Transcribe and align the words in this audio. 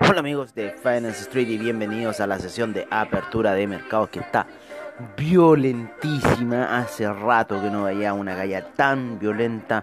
Hola 0.00 0.20
amigos 0.20 0.54
de 0.54 0.72
Finance 0.72 1.22
Street 1.22 1.48
y 1.48 1.56
bienvenidos 1.56 2.20
a 2.20 2.26
la 2.26 2.38
sesión 2.38 2.72
de 2.72 2.86
apertura 2.90 3.54
de 3.54 3.66
mercados 3.66 4.10
que 4.10 4.18
está 4.18 4.46
violentísima. 5.16 6.78
Hace 6.78 7.10
rato 7.10 7.62
que 7.62 7.70
no 7.70 7.84
veía 7.84 8.12
una 8.12 8.36
caída 8.36 8.62
tan 8.74 9.18
violenta, 9.18 9.82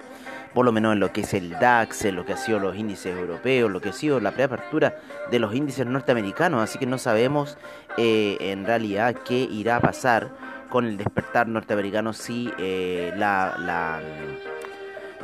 por 0.53 0.65
lo 0.65 0.71
menos 0.71 0.93
en 0.93 0.99
lo 0.99 1.11
que 1.11 1.21
es 1.21 1.33
el 1.33 1.51
DAX, 1.51 2.05
en 2.05 2.15
lo 2.15 2.25
que 2.25 2.33
ha 2.33 2.37
sido 2.37 2.59
los 2.59 2.75
índices 2.75 3.17
europeos, 3.17 3.71
lo 3.71 3.81
que 3.81 3.89
ha 3.89 3.93
sido 3.93 4.19
la 4.19 4.31
preapertura 4.31 4.99
de 5.31 5.39
los 5.39 5.55
índices 5.55 5.87
norteamericanos. 5.87 6.61
Así 6.61 6.77
que 6.77 6.85
no 6.85 6.97
sabemos 6.97 7.57
eh, 7.97 8.37
en 8.39 8.65
realidad 8.65 9.15
qué 9.25 9.47
irá 9.49 9.77
a 9.77 9.81
pasar 9.81 10.29
con 10.69 10.85
el 10.85 10.97
despertar 10.97 11.47
norteamericano 11.47 12.13
si 12.13 12.51
eh, 12.59 13.13
la, 13.15 13.55
la 13.57 13.99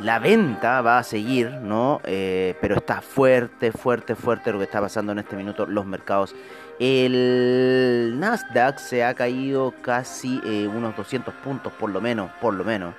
la 0.00 0.18
venta 0.18 0.82
va 0.82 0.98
a 0.98 1.02
seguir, 1.02 1.50
¿no? 1.50 2.00
Eh, 2.04 2.54
pero 2.60 2.76
está 2.76 3.00
fuerte, 3.00 3.72
fuerte, 3.72 4.14
fuerte 4.14 4.52
lo 4.52 4.58
que 4.58 4.64
está 4.64 4.80
pasando 4.80 5.12
en 5.12 5.20
este 5.20 5.36
minuto 5.36 5.66
los 5.66 5.86
mercados. 5.86 6.34
El 6.78 8.16
Nasdaq 8.18 8.78
se 8.78 9.02
ha 9.04 9.14
caído 9.14 9.72
casi 9.80 10.40
eh, 10.44 10.68
unos 10.68 10.94
200 10.96 11.32
puntos, 11.34 11.72
por 11.72 11.90
lo 11.90 12.00
menos, 12.00 12.30
por 12.40 12.54
lo 12.54 12.64
menos. 12.64 12.94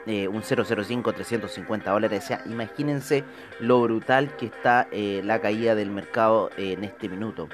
eh, 0.07 0.27
un 0.27 0.43
005 0.43 1.13
350 1.13 1.91
dólares. 1.91 2.25
O 2.25 2.27
sea, 2.27 2.43
imagínense 2.47 3.25
lo 3.61 3.81
brutal 3.83 4.37
que 4.37 4.47
está 4.47 4.89
eh, 4.91 5.23
la 5.25 5.41
caída 5.41 5.75
del 5.75 5.91
mercado 5.91 6.51
eh, 6.57 6.73
en 6.73 6.85
este 6.85 7.09
minuto. 7.09 7.49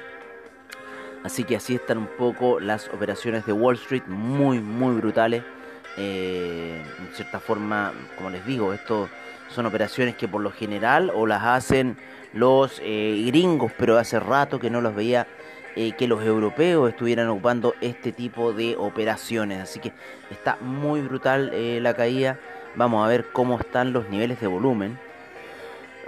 Así 1.23 1.43
que 1.43 1.55
así 1.55 1.75
están 1.75 1.97
un 1.97 2.09
poco 2.17 2.59
las 2.59 2.87
operaciones 2.89 3.45
de 3.45 3.53
Wall 3.53 3.75
Street, 3.75 4.03
muy, 4.07 4.59
muy 4.59 4.95
brutales. 4.95 5.43
en 5.97 7.09
cierta 7.13 7.39
forma, 7.41 7.91
como 8.15 8.29
les 8.29 8.45
digo, 8.45 8.71
esto 8.71 9.09
son 9.49 9.65
operaciones 9.65 10.15
que 10.15 10.29
por 10.29 10.41
lo 10.41 10.51
general 10.51 11.11
o 11.13 11.27
las 11.27 11.43
hacen 11.43 11.97
los 12.31 12.79
gringos, 12.79 13.73
pero 13.77 13.97
hace 13.97 14.17
rato 14.17 14.59
que 14.59 14.69
no 14.69 14.79
los 14.79 14.95
veía 14.95 15.27
eh, 15.81 15.93
que 15.93 16.09
los 16.09 16.21
europeos 16.25 16.89
estuvieran 16.89 17.29
ocupando 17.29 17.73
este 17.79 18.11
tipo 18.11 18.51
de 18.51 18.75
operaciones. 18.75 19.61
Así 19.61 19.79
que 19.79 19.93
está 20.29 20.57
muy 20.59 20.99
brutal 20.99 21.51
eh, 21.53 21.79
la 21.81 21.93
caída. 21.93 22.37
Vamos 22.75 23.05
a 23.05 23.07
ver 23.07 23.27
cómo 23.31 23.57
están 23.57 23.93
los 23.93 24.09
niveles 24.09 24.41
de 24.41 24.47
volumen. 24.47 24.99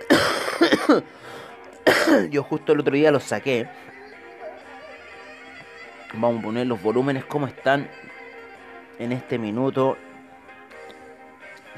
Yo 2.31 2.43
justo 2.43 2.73
el 2.73 2.81
otro 2.81 2.93
día 2.93 3.11
los 3.11 3.23
saqué. 3.23 3.69
Vamos 6.15 6.41
a 6.41 6.45
poner 6.47 6.67
los 6.67 6.81
volúmenes 6.81 7.23
como 7.23 7.47
están 7.47 7.87
en 8.99 9.13
este 9.13 9.37
minuto 9.37 9.95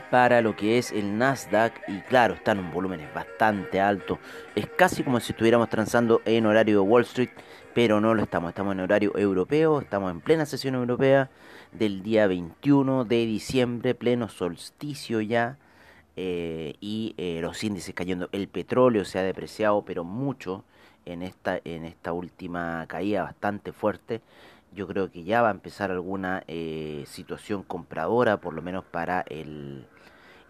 para 0.09 0.41
lo 0.41 0.55
que 0.55 0.77
es 0.77 0.91
el 0.91 1.17
Nasdaq 1.17 1.73
y 1.87 2.01
claro, 2.01 2.35
están 2.35 2.59
en 2.59 2.71
volúmenes 2.71 3.11
bastante 3.13 3.81
altos. 3.81 4.19
Es 4.55 4.67
casi 4.67 5.03
como 5.03 5.19
si 5.19 5.31
estuviéramos 5.31 5.69
transando 5.69 6.21
en 6.25 6.45
horario 6.45 6.75
de 6.75 6.81
Wall 6.81 7.01
Street, 7.01 7.31
pero 7.73 8.01
no 8.01 8.13
lo 8.13 8.23
estamos. 8.23 8.49
Estamos 8.49 8.73
en 8.73 8.81
horario 8.81 9.17
europeo, 9.17 9.81
estamos 9.81 10.11
en 10.11 10.21
plena 10.21 10.45
sesión 10.45 10.75
europea 10.75 11.29
del 11.71 12.03
día 12.03 12.27
21 12.27 13.05
de 13.05 13.25
diciembre, 13.25 13.95
pleno 13.95 14.29
solsticio 14.29 15.21
ya. 15.21 15.57
Eh, 16.15 16.75
y 16.79 17.15
eh, 17.17 17.39
los 17.41 17.63
índices 17.63 17.95
cayendo. 17.95 18.29
El 18.31 18.47
petróleo 18.47 19.03
se 19.03 19.17
ha 19.17 19.23
depreciado, 19.23 19.83
pero 19.83 20.03
mucho 20.03 20.63
en 21.05 21.23
esta, 21.23 21.59
en 21.63 21.85
esta 21.85 22.13
última 22.13 22.85
caída 22.87 23.23
bastante 23.23 23.71
fuerte 23.71 24.21
yo 24.75 24.87
creo 24.87 25.11
que 25.11 25.23
ya 25.23 25.41
va 25.41 25.49
a 25.49 25.51
empezar 25.51 25.91
alguna 25.91 26.43
eh, 26.47 27.03
situación 27.07 27.63
compradora, 27.63 28.37
por 28.37 28.53
lo 28.53 28.61
menos 28.61 28.83
para 28.85 29.21
el, 29.29 29.85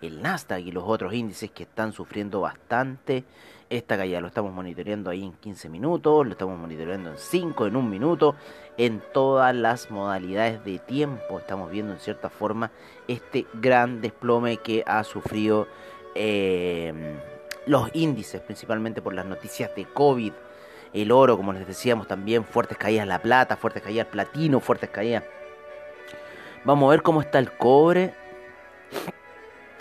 el 0.07 0.21
Nasdaq 0.21 0.59
y 0.59 0.71
los 0.71 0.83
otros 0.85 1.13
índices 1.13 1.51
que 1.51 1.63
están 1.63 1.93
sufriendo 1.93 2.41
bastante 2.41 3.23
esta 3.69 3.97
caída. 3.97 4.21
Lo 4.21 4.27
estamos 4.27 4.53
monitoreando 4.53 5.09
ahí 5.09 5.23
en 5.23 5.33
15 5.33 5.69
minutos, 5.69 6.25
lo 6.25 6.31
estamos 6.31 6.57
monitoreando 6.57 7.11
en 7.11 7.17
5, 7.17 7.67
en 7.67 7.75
un 7.75 7.89
minuto, 7.89 8.35
en 8.77 9.01
todas 9.13 9.55
las 9.55 9.89
modalidades 9.91 10.63
de 10.63 10.79
tiempo. 10.79 11.39
Estamos 11.39 11.71
viendo 11.71 11.93
en 11.93 11.99
cierta 11.99 12.29
forma 12.29 12.71
este 13.07 13.45
gran 13.53 14.01
desplome 14.01 14.57
que 14.57 14.83
ha 14.85 15.03
sufrido 15.03 15.67
em, 16.15 17.17
los 17.65 17.89
índices, 17.93 18.41
principalmente 18.41 19.01
por 19.01 19.13
las 19.13 19.25
noticias 19.25 19.75
de 19.75 19.85
COVID. 19.85 20.33
El 20.93 21.11
oro, 21.11 21.37
como 21.37 21.53
les 21.53 21.65
decíamos 21.65 22.07
también, 22.07 22.43
fuertes 22.43 22.77
caídas 22.77 23.07
la 23.07 23.19
plata, 23.19 23.57
fuertes 23.57 23.81
caídas 23.81 24.07
platino, 24.07 24.59
fuertes 24.59 24.91
caídas. 24.91 25.23
Vamos 26.65 26.87
a 26.87 26.91
ver 26.91 27.01
cómo 27.01 27.21
está 27.21 27.39
el 27.39 27.51
cobre. 27.51 28.13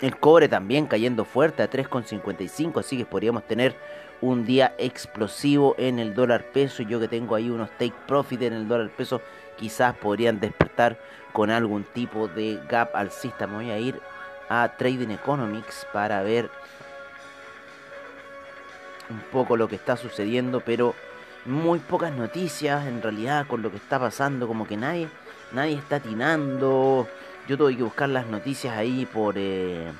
El 0.03 0.17
cobre 0.17 0.49
también 0.49 0.85
cayendo 0.85 1.23
fuerte 1.23 1.63
a 1.63 1.69
3,55, 1.69 2.77
así 2.81 2.97
que 2.97 3.05
podríamos 3.05 3.47
tener 3.47 3.73
un 4.19 4.45
día 4.45 4.75
explosivo 4.77 5.75
en 5.77 5.97
el 5.97 6.13
dólar 6.13 6.43
peso. 6.51 6.83
Yo 6.83 6.99
que 6.99 7.07
tengo 7.07 7.35
ahí 7.35 7.49
unos 7.49 7.69
take 7.77 7.93
profit 8.05 8.41
en 8.41 8.51
el 8.51 8.67
dólar 8.67 8.89
peso, 8.89 9.21
quizás 9.55 9.95
podrían 9.95 10.41
despertar 10.41 10.99
con 11.31 11.49
algún 11.51 11.85
tipo 11.85 12.27
de 12.27 12.59
gap 12.67 12.93
alcista. 12.97 13.47
Me 13.47 13.55
voy 13.55 13.69
a 13.69 13.79
ir 13.79 14.01
a 14.49 14.73
Trading 14.77 15.11
Economics 15.11 15.87
para 15.93 16.21
ver 16.21 16.49
un 19.09 19.21
poco 19.31 19.55
lo 19.55 19.69
que 19.69 19.77
está 19.77 19.95
sucediendo, 19.95 20.59
pero 20.59 20.95
muy 21.45 21.79
pocas 21.79 22.11
noticias 22.11 22.87
en 22.87 23.01
realidad 23.01 23.47
con 23.47 23.61
lo 23.61 23.71
que 23.71 23.77
está 23.77 23.99
pasando, 23.99 24.49
como 24.49 24.67
que 24.67 24.75
nadie, 24.75 25.07
nadie 25.53 25.75
está 25.75 25.95
atinando. 25.95 27.07
Yo 27.47 27.57
tuve 27.57 27.75
que 27.75 27.83
buscar 27.83 28.09
las 28.09 28.27
noticias 28.27 28.75
ahí 28.77 29.05
por... 29.05 29.35
Eh, 29.37 29.91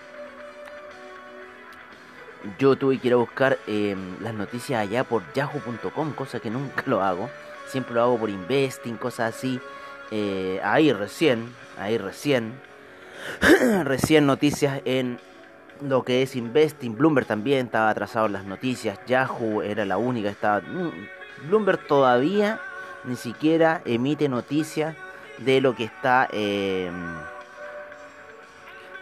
yo 2.59 2.75
tuve 2.75 2.99
que 2.99 3.07
ir 3.07 3.13
a 3.13 3.17
buscar 3.17 3.57
em, 3.67 4.21
las 4.21 4.33
noticias 4.33 4.81
allá 4.81 5.03
por 5.03 5.23
yahoo.com, 5.33 6.11
cosa 6.13 6.39
que 6.39 6.49
nunca 6.49 6.83
lo 6.85 7.01
hago. 7.01 7.29
Siempre 7.67 7.93
lo 7.93 8.01
hago 8.01 8.17
por 8.17 8.29
investing, 8.29 8.97
cosas 8.97 9.35
así. 9.35 9.59
Eh, 10.11 10.59
ahí 10.63 10.91
recién, 10.91 11.53
ahí 11.77 11.97
recién, 11.97 12.59
recién 13.83 14.25
noticias 14.25 14.81
en 14.85 15.19
lo 15.81 16.03
que 16.03 16.21
es 16.21 16.35
Investing, 16.35 16.95
Bloomberg 16.95 17.25
también 17.25 17.65
estaba 17.65 17.89
atrasado 17.89 18.27
en 18.27 18.33
las 18.33 18.45
noticias, 18.45 18.99
Yahoo 19.07 19.61
era 19.61 19.85
la 19.85 19.97
única, 19.97 20.29
estaba... 20.29 20.61
Mm, 20.61 20.91
Bloomberg 21.47 21.87
todavía 21.87 22.61
ni 23.03 23.15
siquiera 23.15 23.81
emite 23.85 24.29
noticias 24.29 24.95
de 25.39 25.61
lo 25.61 25.75
que 25.75 25.85
está... 25.85 26.29
Eh, 26.31 26.91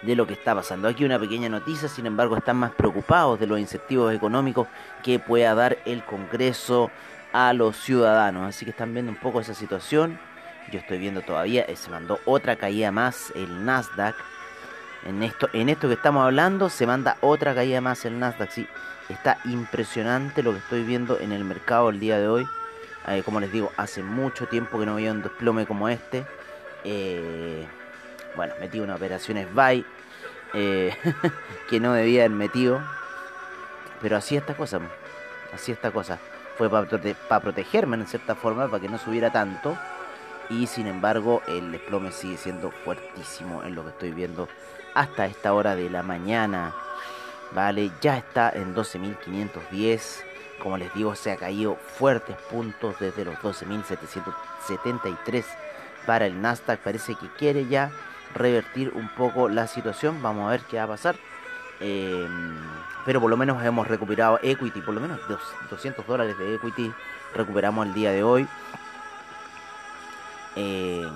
de 0.01 0.15
lo 0.15 0.25
que 0.25 0.33
está 0.33 0.55
pasando. 0.55 0.87
Aquí 0.87 1.05
una 1.05 1.19
pequeña 1.19 1.49
noticia, 1.49 1.87
sin 1.87 2.05
embargo, 2.05 2.37
están 2.37 2.57
más 2.57 2.71
preocupados 2.71 3.39
de 3.39 3.47
los 3.47 3.59
incentivos 3.59 4.13
económicos 4.13 4.67
que 5.03 5.19
pueda 5.19 5.53
dar 5.55 5.77
el 5.85 6.03
Congreso 6.03 6.89
a 7.33 7.53
los 7.53 7.77
ciudadanos. 7.77 8.47
Así 8.47 8.65
que 8.65 8.71
están 8.71 8.93
viendo 8.93 9.11
un 9.11 9.17
poco 9.17 9.41
esa 9.41 9.53
situación. 9.53 10.19
Yo 10.71 10.79
estoy 10.79 10.99
viendo 10.99 11.21
todavía, 11.21 11.63
eh, 11.63 11.75
se 11.75 11.89
mandó 11.89 12.19
otra 12.25 12.55
caída 12.55 12.91
más 12.91 13.31
el 13.35 13.65
Nasdaq. 13.65 14.15
En 15.05 15.23
esto, 15.23 15.49
en 15.53 15.69
esto 15.69 15.87
que 15.87 15.95
estamos 15.95 16.23
hablando, 16.23 16.69
se 16.69 16.85
manda 16.85 17.17
otra 17.21 17.55
caída 17.55 17.81
más 17.81 18.05
el 18.05 18.19
Nasdaq. 18.19 18.51
Sí, 18.51 18.67
está 19.09 19.39
impresionante 19.45 20.43
lo 20.43 20.51
que 20.51 20.59
estoy 20.59 20.83
viendo 20.83 21.19
en 21.19 21.31
el 21.31 21.43
mercado 21.43 21.89
el 21.89 21.99
día 21.99 22.19
de 22.19 22.27
hoy. 22.27 22.47
Eh, 23.07 23.23
como 23.25 23.39
les 23.39 23.51
digo, 23.51 23.71
hace 23.77 24.03
mucho 24.03 24.47
tiempo 24.47 24.79
que 24.79 24.85
no 24.85 24.95
veía 24.95 25.11
un 25.11 25.23
desplome 25.23 25.65
como 25.65 25.89
este. 25.89 26.25
Eh, 26.83 27.65
bueno, 28.35 28.53
metí 28.59 28.79
una 28.79 28.95
operación 28.95 29.45
buy 29.53 29.85
eh, 30.53 30.95
que 31.69 31.79
no 31.79 31.93
debía 31.93 32.21
haber 32.21 32.37
metido. 32.37 32.81
Pero 34.01 34.17
así 34.17 34.35
esta 34.35 34.55
cosa, 34.55 34.79
así 35.53 35.71
esta 35.71 35.91
cosa. 35.91 36.19
Fue 36.57 36.69
para 36.69 37.41
protegerme 37.41 37.97
en 37.97 38.07
cierta 38.07 38.35
forma, 38.35 38.67
para 38.67 38.81
que 38.81 38.89
no 38.89 38.97
subiera 38.97 39.31
tanto. 39.31 39.77
Y 40.49 40.67
sin 40.67 40.87
embargo, 40.87 41.41
el 41.47 41.71
desplome 41.71 42.11
sigue 42.11 42.37
siendo 42.37 42.71
fuertísimo 42.71 43.63
en 43.63 43.75
lo 43.75 43.83
que 43.83 43.89
estoy 43.89 44.11
viendo 44.11 44.49
hasta 44.93 45.25
esta 45.25 45.53
hora 45.53 45.75
de 45.75 45.89
la 45.89 46.03
mañana. 46.03 46.73
Vale, 47.53 47.91
ya 48.01 48.17
está 48.17 48.49
en 48.49 48.75
12.510. 48.75 50.23
Como 50.61 50.77
les 50.77 50.93
digo, 50.93 51.15
se 51.15 51.31
ha 51.31 51.37
caído 51.37 51.75
fuertes 51.75 52.35
puntos 52.49 52.95
desde 52.99 53.25
los 53.25 53.35
12.773 53.35 55.45
para 56.05 56.25
el 56.25 56.41
Nasdaq. 56.41 56.79
Parece 56.79 57.15
que 57.15 57.27
quiere 57.37 57.67
ya 57.67 57.91
revertir 58.33 58.91
un 58.93 59.09
poco 59.09 59.49
la 59.49 59.67
situación. 59.67 60.21
Vamos 60.21 60.47
a 60.47 60.51
ver 60.51 60.61
qué 60.61 60.77
va 60.77 60.83
a 60.83 60.87
pasar. 60.87 61.15
Em, 61.79 62.57
pero 63.05 63.19
por 63.19 63.29
lo 63.29 63.37
menos 63.37 63.63
hemos 63.63 63.87
recuperado 63.87 64.39
equity, 64.43 64.81
por 64.81 64.93
lo 64.93 65.01
menos 65.01 65.19
200 65.69 66.05
dólares 66.05 66.37
de 66.37 66.55
equity 66.55 66.93
recuperamos 67.33 67.87
el 67.87 67.93
día 67.93 68.11
de 68.11 68.23
hoy. 68.23 68.47
Em, 70.55 71.09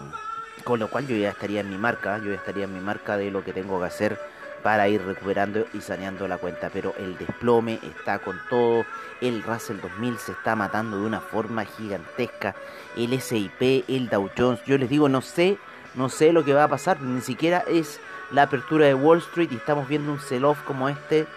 con 0.64 0.80
lo 0.80 0.88
cual 0.90 1.08
yo 1.08 1.16
ya 1.16 1.30
estaría 1.30 1.62
en 1.62 1.70
mi 1.70 1.78
marca, 1.78 2.18
yo 2.18 2.32
ya 2.32 2.36
estaría 2.36 2.64
en 2.64 2.74
mi 2.74 2.80
marca 2.80 3.18
de 3.18 3.30
lo 3.30 3.44
que 3.44 3.54
tengo 3.54 3.80
que 3.80 3.86
hacer 3.86 4.20
para 4.64 4.88
ir 4.88 5.06
recuperando 5.06 5.68
y 5.74 5.82
saneando 5.82 6.28
la 6.28 6.40
cuenta. 6.40 6.72
Pero 6.74 6.96
el 6.98 7.18
desplome 7.20 7.80
está 7.84 8.18
con 8.18 8.40
todo. 8.50 8.84
El 9.22 9.44
Russell 9.44 9.80
2000 9.80 10.18
se 10.18 10.32
está 10.32 10.56
matando 10.56 10.98
de 11.00 11.06
una 11.06 11.20
forma 11.20 11.66
gigantesca. 11.66 12.56
El 12.98 13.22
SIP, 13.22 13.86
el 13.88 14.10
Dow 14.10 14.32
Jones. 14.36 14.62
Yo 14.66 14.80
les 14.80 14.90
digo, 14.90 15.08
no 15.08 15.22
sé 15.22 15.60
no 15.96 16.10
sé 16.10 16.34
lo 16.34 16.44
que 16.44 16.54
va 16.54 16.66
a 16.66 16.68
pasar, 16.68 17.02
ni 17.02 17.22
siquiera 17.22 17.64
es 17.68 18.00
la 18.32 18.44
apertura 18.44 18.86
de 18.86 18.94
Wall 18.94 19.20
Street 19.20 19.50
y 19.52 19.56
estamos 19.56 19.88
viendo 19.88 20.12
un 20.12 20.20
sell-off 20.20 20.62
como 20.64 20.90
este 20.90 21.28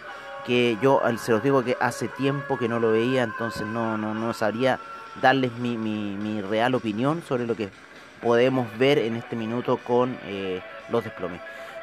que 0.46 0.78
yo 0.80 1.02
se 1.18 1.32
los 1.32 1.42
digo 1.42 1.62
que 1.62 1.76
hace 1.80 2.08
tiempo 2.08 2.58
que 2.58 2.68
no 2.68 2.80
lo 2.80 2.92
veía, 2.92 3.22
entonces 3.22 3.66
no, 3.66 3.98
no, 3.98 4.14
no 4.14 4.32
sabría 4.32 4.80
darles 5.20 5.52
mi, 5.58 5.76
mi, 5.76 6.40
real 6.40 6.74
opinión 6.74 7.22
sobre 7.22 7.46
lo 7.46 7.54
que 7.54 7.68
podemos 8.22 8.66
ver 8.78 8.98
en 8.98 9.16
este 9.16 9.36
minuto 9.36 9.76
con 9.76 10.16
eh, 10.24 10.62
los 10.90 11.04
desplomes. 11.04 11.40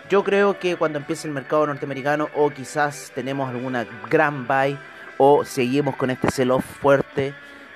Yo 0.09 0.23
creo 0.23 0.59
que 0.59 0.75
cuando 0.75 0.99
empiece 0.99 1.27
el 1.27 1.33
mercado 1.33 1.67
norteamericano 1.67 2.29
o 2.35 2.49
quizás 2.49 3.11
tenemos 3.13 3.49
alguna 3.49 3.85
gran 4.09 4.47
buy 4.47 4.77
o 5.17 5.45
seguimos 5.45 5.95
con 5.95 6.09
este 6.09 6.29
sell-off 6.31 6.65
fuerte 6.65 7.33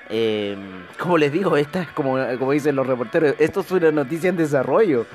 eh, 0.10 0.58
como 0.98 1.18
les 1.18 1.32
digo, 1.32 1.56
esta 1.56 1.84
es 1.84 1.90
como, 1.90 2.18
dicen 2.52 2.76
los 2.76 2.88
reporteros, 2.88 3.36
esto 3.38 3.62
es 3.62 3.72
una 3.72 3.92
noticia 3.92 4.30
en 4.30 4.38
desarrollo. 4.38 5.06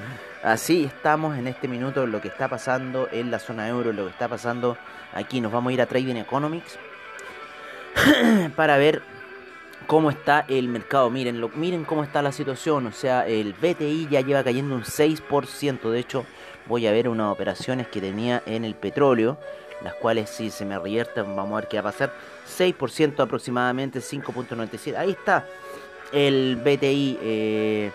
Así 0.43 0.85
estamos 0.85 1.37
en 1.37 1.46
este 1.46 1.69
minuto 1.69 2.06
lo 2.06 2.20
que 2.20 2.29
está 2.29 2.49
pasando 2.49 3.08
en 3.11 3.31
la 3.31 3.38
zona 3.38 3.69
euro, 3.69 3.93
lo 3.93 4.05
que 4.05 4.11
está 4.11 4.29
pasando 4.29 4.76
aquí. 5.12 5.41
Nos 5.41 5.50
vamos 5.50 5.70
a 5.70 5.75
ir 5.75 5.82
a 5.82 5.87
Trading 5.87 6.17
Economics 6.17 6.79
para 8.56 8.76
ver 8.76 9.02
cómo 9.87 10.11
está 10.11 10.44
el 10.49 10.69
mercado. 10.69 11.11
Miren, 11.11 11.40
lo, 11.40 11.49
miren 11.49 11.85
cómo 11.85 12.05
está 12.05 12.23
la 12.23 12.31
situación. 12.31 12.87
O 12.87 12.93
sea, 12.93 13.26
el 13.26 13.55
BTI 13.55 14.08
ya 14.11 14.20
lleva 14.20 14.44
cayendo 14.44 14.75
un 14.75 14.82
6%. 14.82 15.90
De 15.90 15.99
hecho, 15.99 16.25
voy 16.67 16.87
a 16.87 16.93
ver 16.93 17.08
unas 17.08 17.32
operaciones 17.32 17.88
que 17.88 18.00
tenía 18.00 18.43
en 18.47 18.64
el 18.64 18.75
petróleo 18.75 19.38
las 19.82 19.94
cuales 19.94 20.31
si 20.31 20.50
se 20.50 20.65
me 20.65 20.79
revierten 20.79 21.37
vamos 21.37 21.53
a 21.53 21.61
ver 21.61 21.69
qué 21.69 21.81
va 21.81 21.91
a 21.91 21.93
pasar. 21.93 22.12
6% 22.59 23.21
aproximadamente, 23.21 24.00
5.97. 24.00 24.97
Ahí 24.97 25.11
está 25.11 25.47
el 26.12 26.56
BTI 26.56 27.19
eh, 27.23 27.93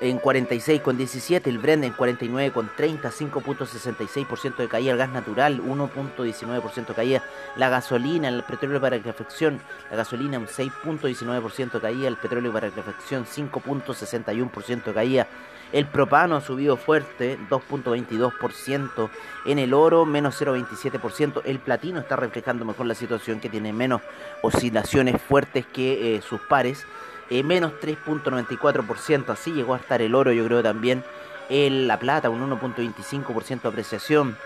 en 0.00 0.20
46,17, 0.20 1.46
el 1.46 1.58
Brent 1.58 1.84
en 1.84 1.94
49,30, 1.94 3.00
5.66% 3.10 4.56
de 4.56 4.68
caída, 4.68 4.92
el 4.92 4.98
gas 4.98 5.10
natural 5.10 5.62
1.19% 5.62 6.86
de 6.86 6.94
caída, 6.94 7.22
la 7.56 7.68
gasolina, 7.68 8.28
el 8.28 8.42
petróleo 8.42 8.80
para 8.80 8.98
reflexión, 8.98 9.60
la 9.90 9.98
gasolina 9.98 10.38
un 10.38 10.46
6.19% 10.46 11.72
de 11.72 11.80
caída, 11.80 12.08
el 12.08 12.16
petróleo 12.16 12.52
para 12.52 12.70
reflexión 12.70 13.26
5.61% 13.26 14.84
de 14.84 14.94
caída, 14.94 15.26
el 15.72 15.86
propano 15.86 16.36
ha 16.36 16.40
subido 16.40 16.76
fuerte, 16.76 17.38
2.22%. 17.48 19.08
En 19.44 19.58
el 19.58 19.72
oro, 19.72 20.04
menos 20.04 20.40
0.27%. 20.40 21.42
El 21.44 21.60
platino 21.60 22.00
está 22.00 22.16
reflejando 22.16 22.64
mejor 22.64 22.86
la 22.86 22.94
situación, 22.94 23.38
que 23.38 23.48
tiene 23.48 23.72
menos 23.72 24.02
oscilaciones 24.42 25.20
fuertes 25.22 25.66
que 25.66 26.16
eh, 26.16 26.22
sus 26.22 26.40
pares. 26.40 26.86
Eh, 27.30 27.42
menos 27.42 27.72
3.94%. 27.80 29.30
Así 29.30 29.52
llegó 29.52 29.74
a 29.74 29.78
estar 29.78 30.02
el 30.02 30.14
oro, 30.14 30.32
yo 30.32 30.44
creo 30.44 30.62
también. 30.62 31.02
El, 31.48 31.88
la 31.88 31.98
plata, 31.98 32.30
un 32.30 32.48
1.25% 32.50 33.62
de 33.62 33.68
apreciación. 33.68 34.36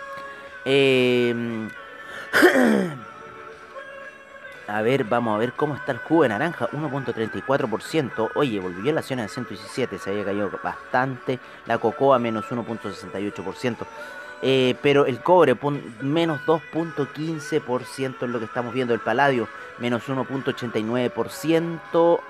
Eh, 0.64 1.69
A 4.67 4.81
ver, 4.81 5.05
vamos 5.05 5.35
a 5.35 5.38
ver 5.38 5.53
cómo 5.53 5.75
está 5.75 5.93
el 5.93 5.99
jugo 5.99 6.23
de 6.23 6.31
naranja, 6.31 6.71
1.34%. 6.71 8.31
Oye, 8.35 8.61
volvió 8.61 8.93
la 8.93 9.00
acción 9.00 9.19
de 9.19 9.29
117, 9.29 9.99
se 9.99 10.11
había 10.11 10.25
caído 10.25 10.50
bastante. 10.62 11.38
La 11.67 11.76
cocoa 11.79 12.19
menos 12.19 12.47
1.68%. 12.47 13.76
Eh, 14.43 14.75
pero 14.83 15.07
el 15.07 15.21
cobre 15.21 15.57
menos 16.00 16.41
2.15% 16.47 18.23
es 18.23 18.29
lo 18.29 18.38
que 18.38 18.47
estamos 18.47 18.73
viendo. 18.73 18.95
El 18.95 19.00
paladio 19.00 19.49
menos 19.79 20.09
1.89%. 20.09 22.21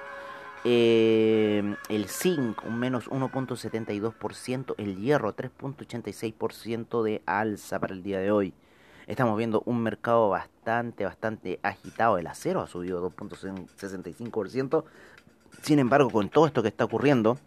Eh, 0.66 1.76
el 1.90 2.08
zinc 2.08 2.64
un 2.64 2.78
menos 2.78 3.10
1.72%. 3.10 4.74
El 4.78 4.96
hierro 4.96 5.36
3.86% 5.36 7.02
de 7.02 7.22
alza 7.26 7.78
para 7.78 7.92
el 7.94 8.02
día 8.02 8.18
de 8.18 8.30
hoy. 8.30 8.54
Estamos 9.06 9.36
viendo 9.36 9.62
un 9.66 9.82
mercado 9.82 10.30
bastante, 10.30 11.04
bastante 11.04 11.60
agitado. 11.62 12.16
El 12.16 12.26
acero 12.26 12.62
ha 12.62 12.66
subido 12.66 13.06
2.65%. 13.10 14.84
Sin 15.62 15.78
embargo, 15.78 16.10
con 16.10 16.30
todo 16.30 16.46
esto 16.46 16.62
que 16.62 16.68
está 16.68 16.84
ocurriendo, 16.84 17.38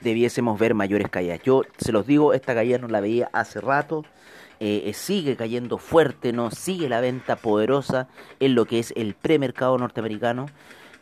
debiésemos 0.00 0.58
ver 0.58 0.74
mayores 0.74 1.08
caídas. 1.08 1.40
Yo 1.42 1.62
se 1.78 1.92
los 1.92 2.06
digo, 2.06 2.34
esta 2.34 2.54
caída 2.54 2.78
no 2.78 2.88
la 2.88 3.00
veía 3.00 3.30
hace 3.32 3.60
rato. 3.60 4.04
Eh, 4.58 4.90
sigue 4.94 5.36
cayendo 5.36 5.78
fuerte, 5.78 6.32
no 6.32 6.50
sigue 6.50 6.88
la 6.88 7.00
venta 7.00 7.36
poderosa 7.36 8.08
en 8.40 8.54
lo 8.54 8.64
que 8.64 8.80
es 8.80 8.92
el 8.96 9.14
premercado 9.14 9.78
norteamericano. 9.78 10.46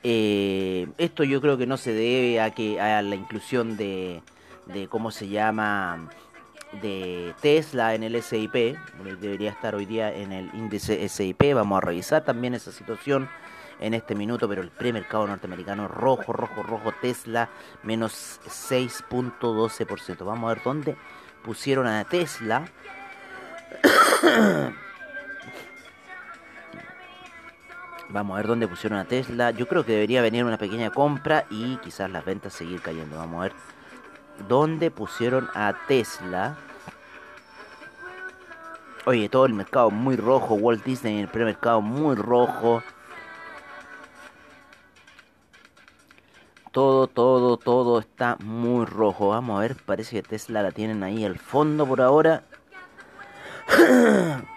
Eh, 0.06 0.86
esto 0.98 1.24
yo 1.24 1.40
creo 1.40 1.56
que 1.56 1.66
no 1.66 1.78
se 1.78 1.94
debe 1.94 2.40
a 2.40 2.50
que 2.50 2.78
a 2.78 3.00
la 3.00 3.14
inclusión 3.14 3.78
de, 3.78 4.22
de 4.66 4.86
cómo 4.86 5.10
se 5.10 5.28
llama 5.28 6.10
de 6.82 7.34
Tesla 7.40 7.94
en 7.94 8.02
el 8.02 8.22
SIP, 8.22 8.76
debería 9.20 9.50
estar 9.50 9.74
hoy 9.74 9.86
día 9.86 10.14
en 10.14 10.32
el 10.32 10.50
índice 10.54 11.08
SIP, 11.08 11.54
vamos 11.54 11.78
a 11.78 11.80
revisar 11.80 12.24
también 12.24 12.52
esa 12.54 12.70
situación 12.70 13.28
en 13.80 13.94
este 13.94 14.14
minuto, 14.14 14.48
pero 14.48 14.62
el 14.62 14.70
premercado 14.70 15.26
norteamericano 15.26 15.88
rojo, 15.88 16.32
rojo, 16.32 16.62
rojo, 16.62 16.92
Tesla 17.00 17.48
menos 17.82 18.40
6.12%. 18.46 20.24
Vamos 20.24 20.50
a 20.50 20.54
ver 20.54 20.62
dónde 20.62 20.96
pusieron 21.42 21.86
a 21.86 22.04
Tesla. 22.04 22.68
Vamos 28.14 28.34
a 28.34 28.36
ver 28.36 28.46
dónde 28.46 28.68
pusieron 28.68 29.00
a 29.00 29.06
Tesla. 29.06 29.50
Yo 29.50 29.66
creo 29.66 29.84
que 29.84 29.90
debería 29.90 30.22
venir 30.22 30.44
una 30.44 30.56
pequeña 30.56 30.90
compra 30.90 31.46
y 31.50 31.78
quizás 31.78 32.08
las 32.08 32.24
ventas 32.24 32.52
seguir 32.52 32.80
cayendo. 32.80 33.16
Vamos 33.16 33.40
a 33.40 33.42
ver 33.42 33.52
donde 34.48 34.92
pusieron 34.92 35.48
a 35.52 35.74
Tesla. 35.88 36.56
Oye, 39.04 39.28
todo 39.28 39.46
el 39.46 39.52
mercado 39.52 39.90
muy 39.90 40.14
rojo. 40.14 40.54
Walt 40.54 40.84
Disney 40.84 41.14
en 41.14 41.20
el 41.22 41.28
premercado 41.28 41.80
muy 41.80 42.14
rojo. 42.14 42.84
todo, 46.70 47.08
todo, 47.08 47.56
todo 47.56 47.98
está 47.98 48.36
muy 48.44 48.86
rojo. 48.86 49.30
Vamos 49.30 49.58
a 49.58 49.62
ver, 49.62 49.74
parece 49.74 50.16
que 50.16 50.28
Tesla 50.28 50.62
la 50.62 50.70
tienen 50.70 51.02
ahí 51.02 51.24
al 51.24 51.40
fondo 51.40 51.84
por 51.84 52.00
ahora. 52.00 52.44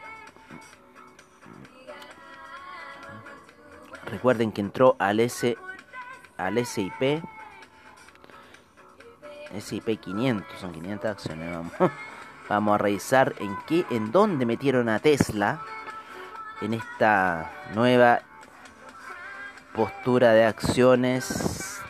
Recuerden 4.07 4.51
que 4.51 4.61
entró 4.61 4.95
al 4.99 5.19
S 5.19 5.57
al 6.37 6.65
SIP 6.65 7.21
SIP 9.59 9.99
500, 9.99 10.59
son 10.59 10.71
500 10.71 11.11
acciones, 11.11 11.55
vamos. 11.55 11.73
Vamos 12.49 12.75
a 12.75 12.77
revisar 12.77 13.35
en 13.39 13.57
qué 13.67 13.85
en 13.89 14.13
dónde 14.13 14.45
metieron 14.45 14.87
a 14.87 14.99
Tesla 14.99 15.59
en 16.61 16.73
esta 16.73 17.51
nueva 17.75 18.21
postura 19.75 20.31
de 20.31 20.45
acciones 20.45 21.81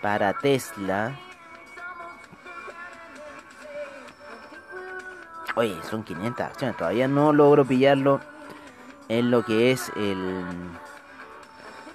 para 0.00 0.32
Tesla. 0.32 1.16
Oye, 5.54 5.76
son 5.88 6.02
500 6.02 6.40
acciones, 6.44 6.76
todavía 6.76 7.06
no 7.06 7.32
logro 7.32 7.64
pillarlo 7.64 8.20
en 9.08 9.30
lo 9.30 9.44
que 9.44 9.70
es 9.70 9.92
el 9.94 10.44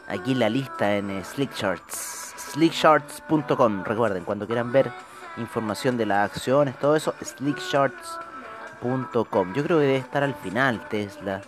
aquí 0.07 0.35
la 0.35 0.49
lista 0.49 0.95
en 0.95 1.23
Slickcharts, 1.23 2.35
slickcharts.com. 2.53 3.83
Recuerden, 3.83 4.23
cuando 4.23 4.45
quieran 4.45 4.71
ver 4.71 4.91
información 5.37 5.97
de 5.97 6.05
las 6.05 6.31
acciones, 6.31 6.77
todo 6.79 6.95
eso, 6.95 7.15
slickcharts.com. 7.21 9.53
Yo 9.53 9.63
creo 9.63 9.79
que 9.79 9.85
debe 9.85 9.97
estar 9.97 10.23
al 10.23 10.35
final 10.35 10.87
Tesla. 10.89 11.41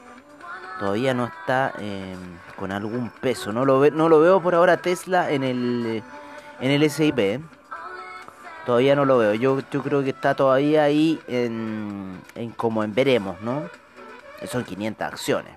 Todavía 0.80 1.14
no 1.14 1.26
está 1.26 1.74
em, 1.80 2.18
con 2.56 2.72
algún 2.72 3.10
peso. 3.10 3.52
No 3.52 3.66
lo, 3.66 3.92
no 3.92 4.08
lo 4.08 4.22
veo 4.22 4.42
por 4.42 4.56
ahora 4.56 4.78
Tesla 4.78 5.30
en 5.32 5.44
el, 5.44 6.02
en 6.62 6.72
el 6.72 6.90
SIP. 6.90 7.20
¿eh? 7.20 7.42
Todavía 8.66 8.96
no 8.96 9.04
lo 9.06 9.18
veo. 9.18 9.34
Yo, 9.34 9.60
yo 9.72 9.84
creo 9.84 10.02
que 10.04 10.12
está 10.12 10.36
todavía 10.36 10.84
ahí 10.84 11.20
en, 11.28 12.22
en 12.36 12.52
como 12.52 12.84
en 12.84 12.94
veremos, 12.94 13.42
¿no? 13.42 13.64
Son 14.48 14.64
500 14.64 15.06
acciones. 15.06 15.54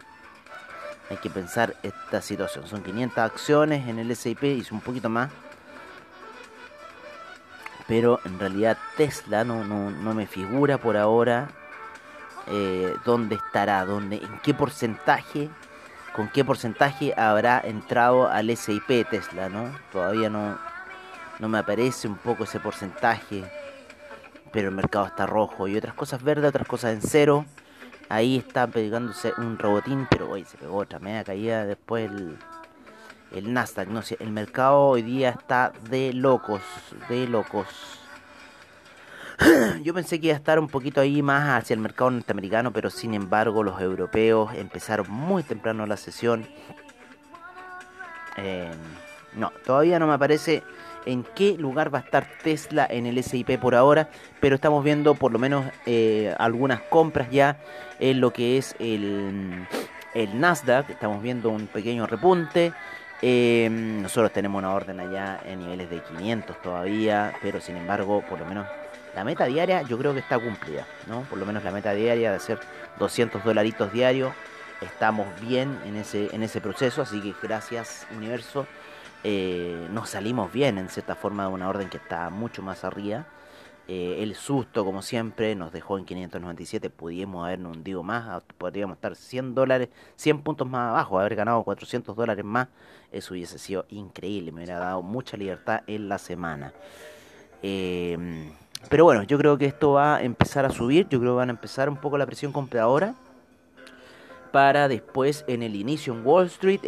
Hay 1.12 1.18
que 1.18 1.28
pensar 1.28 1.76
esta 1.82 2.22
situación. 2.22 2.66
Son 2.66 2.82
500 2.82 3.18
acciones 3.18 3.86
en 3.86 3.98
el 3.98 4.16
SIP, 4.16 4.44
hizo 4.44 4.74
un 4.74 4.80
poquito 4.80 5.10
más. 5.10 5.30
Pero 7.86 8.18
en 8.24 8.38
realidad 8.38 8.78
Tesla 8.96 9.44
no, 9.44 9.62
no, 9.62 9.90
no 9.90 10.14
me 10.14 10.26
figura 10.26 10.78
por 10.78 10.96
ahora 10.96 11.50
eh, 12.46 12.96
dónde 13.04 13.34
estará, 13.34 13.84
dónde, 13.84 14.16
en 14.16 14.40
qué 14.42 14.54
porcentaje, 14.54 15.50
con 16.14 16.28
qué 16.28 16.46
porcentaje 16.46 17.12
habrá 17.14 17.60
entrado 17.62 18.30
al 18.30 18.56
SIP 18.56 19.06
Tesla, 19.10 19.50
¿no? 19.50 19.70
Todavía 19.92 20.30
no, 20.30 20.58
no 21.40 21.48
me 21.50 21.58
aparece 21.58 22.08
un 22.08 22.16
poco 22.16 22.44
ese 22.44 22.58
porcentaje, 22.58 23.44
pero 24.50 24.70
el 24.70 24.74
mercado 24.74 25.04
está 25.08 25.26
rojo 25.26 25.68
y 25.68 25.76
otras 25.76 25.92
cosas 25.92 26.22
verdes, 26.22 26.48
otras 26.48 26.66
cosas 26.66 26.94
en 26.94 27.02
cero. 27.02 27.44
Ahí 28.12 28.36
está 28.36 28.66
pegándose 28.66 29.32
un 29.38 29.58
robotín, 29.58 30.06
pero 30.10 30.28
hoy 30.28 30.44
se 30.44 30.58
pegó 30.58 30.76
otra 30.76 30.98
media 30.98 31.24
caída 31.24 31.64
después 31.64 32.10
el, 32.10 32.36
el 33.30 33.54
Nasdaq. 33.54 33.88
No 33.88 34.02
sé, 34.02 34.18
el 34.20 34.30
mercado 34.30 34.80
hoy 34.80 35.00
día 35.00 35.30
está 35.30 35.72
de 35.88 36.12
locos, 36.12 36.60
de 37.08 37.26
locos. 37.26 37.66
Yo 39.82 39.94
pensé 39.94 40.20
que 40.20 40.26
iba 40.26 40.34
a 40.34 40.36
estar 40.36 40.58
un 40.58 40.68
poquito 40.68 41.00
ahí 41.00 41.22
más 41.22 41.58
hacia 41.58 41.72
el 41.72 41.80
mercado 41.80 42.10
norteamericano, 42.10 42.70
pero 42.70 42.90
sin 42.90 43.14
embargo 43.14 43.62
los 43.62 43.80
europeos 43.80 44.52
empezaron 44.56 45.10
muy 45.10 45.42
temprano 45.42 45.86
la 45.86 45.96
sesión. 45.96 46.46
Eh, 48.36 48.74
no, 49.36 49.54
todavía 49.64 49.98
no 49.98 50.06
me 50.06 50.12
aparece 50.12 50.62
en 51.06 51.24
qué 51.34 51.56
lugar 51.58 51.92
va 51.92 51.98
a 51.98 52.02
estar 52.02 52.26
Tesla 52.42 52.86
en 52.88 53.06
el 53.06 53.22
SIP 53.22 53.58
por 53.58 53.74
ahora, 53.74 54.08
pero 54.40 54.54
estamos 54.54 54.84
viendo 54.84 55.14
por 55.14 55.32
lo 55.32 55.38
menos 55.38 55.66
eh, 55.86 56.34
algunas 56.38 56.80
compras 56.82 57.30
ya 57.30 57.58
en 58.00 58.20
lo 58.20 58.32
que 58.32 58.58
es 58.58 58.74
el, 58.78 59.66
Nasdaq. 60.34 60.90
Estamos 60.90 61.22
viendo 61.22 61.50
un 61.50 61.66
pequeño 61.66 62.06
repunte. 62.06 62.72
Eh, 63.20 63.68
nosotros 63.70 64.32
tenemos 64.32 64.58
una 64.58 64.74
orden 64.74 64.98
allá 65.00 65.40
en 65.46 65.60
niveles 65.60 65.90
de 65.90 66.00
500 66.00 66.60
todavía, 66.60 67.32
pero 67.40 67.60
sin 67.60 67.76
embargo, 67.76 68.22
por 68.28 68.40
lo 68.40 68.46
menos 68.46 68.66
la 69.14 69.24
meta 69.24 69.44
diaria 69.44 69.82
yo 69.82 69.98
creo 69.98 70.12
que 70.12 70.20
está 70.20 70.38
cumplida, 70.38 70.86
¿no? 71.06 71.22
Por 71.22 71.38
lo 71.38 71.46
menos 71.46 71.62
la 71.62 71.70
meta 71.70 71.92
diaria 71.92 72.30
de 72.30 72.36
hacer 72.36 72.58
200 72.98 73.44
dolaritos 73.44 73.92
diarios, 73.92 74.32
estamos 74.80 75.26
bien 75.40 75.78
en 75.84 75.96
ese, 75.96 76.34
en 76.34 76.42
ese 76.42 76.60
proceso, 76.60 77.02
así 77.02 77.20
que 77.20 77.34
gracias 77.42 78.06
universo, 78.16 78.66
eh, 79.24 79.88
nos 79.90 80.10
salimos 80.10 80.52
bien 80.52 80.78
en 80.78 80.88
cierta 80.88 81.14
forma 81.14 81.46
de 81.46 81.52
una 81.52 81.68
orden 81.68 81.88
que 81.88 81.98
está 81.98 82.28
mucho 82.30 82.62
más 82.62 82.84
arriba. 82.84 83.26
Eh, 83.88 84.22
el 84.22 84.34
susto, 84.34 84.84
como 84.84 85.02
siempre, 85.02 85.54
nos 85.54 85.72
dejó 85.72 85.98
en 85.98 86.04
597, 86.04 86.88
pudimos 86.88 87.44
habernos 87.44 87.76
hundido 87.76 88.02
más, 88.02 88.42
podríamos 88.56 88.96
estar 88.96 89.16
100 89.16 89.54
dólares, 89.54 89.88
100 90.16 90.42
puntos 90.42 90.68
más 90.68 90.90
abajo, 90.90 91.18
haber 91.18 91.34
ganado 91.34 91.62
400 91.64 92.14
dólares 92.14 92.44
más, 92.44 92.68
eso 93.10 93.34
hubiese 93.34 93.58
sido 93.58 93.84
increíble, 93.90 94.52
me 94.52 94.58
hubiera 94.58 94.78
dado 94.78 95.02
mucha 95.02 95.36
libertad 95.36 95.82
en 95.88 96.08
la 96.08 96.18
semana. 96.18 96.72
Eh, 97.62 98.50
pero 98.88 99.04
bueno, 99.04 99.24
yo 99.24 99.36
creo 99.36 99.58
que 99.58 99.66
esto 99.66 99.92
va 99.92 100.16
a 100.16 100.22
empezar 100.22 100.64
a 100.64 100.70
subir, 100.70 101.08
yo 101.08 101.18
creo 101.18 101.32
que 101.32 101.38
van 101.38 101.50
a 101.50 101.52
empezar 101.52 101.88
un 101.88 101.96
poco 101.96 102.16
la 102.16 102.26
presión 102.26 102.52
compradora 102.52 103.14
para 104.52 104.86
después 104.86 105.44
en 105.48 105.62
el 105.62 105.74
inicio 105.74 106.12
en 106.12 106.24
Wall 106.24 106.46
Street, 106.46 106.80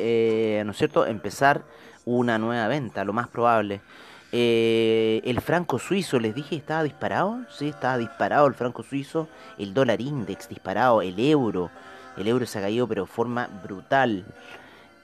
¿no 0.64 0.70
es 0.70 0.76
cierto?, 0.76 1.06
empezar 1.06 1.64
una 2.04 2.38
nueva 2.38 2.68
venta, 2.68 3.04
lo 3.04 3.12
más 3.12 3.28
probable. 3.28 3.80
Eh, 4.32 5.20
el 5.24 5.40
franco 5.40 5.78
suizo, 5.78 6.18
les 6.18 6.34
dije, 6.34 6.56
estaba 6.56 6.82
disparado, 6.82 7.38
sí, 7.50 7.68
estaba 7.68 7.98
disparado 7.98 8.46
el 8.46 8.54
franco 8.54 8.82
suizo, 8.82 9.28
el 9.58 9.72
dólar 9.74 10.00
index 10.00 10.48
disparado, 10.48 11.02
el 11.02 11.18
euro, 11.20 11.70
el 12.16 12.26
euro 12.26 12.44
se 12.44 12.58
ha 12.58 12.62
caído 12.62 12.88
pero 12.88 13.04
de 13.04 13.10
forma 13.10 13.48
brutal. 13.62 14.24